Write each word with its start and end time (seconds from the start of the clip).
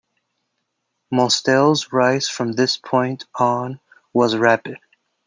Mostel's 1.13 1.93
rise 1.93 2.27
from 2.27 2.53
this 2.53 2.75
point 2.75 3.25
on 3.35 3.79
was 4.13 4.35
rapid. 4.35 4.79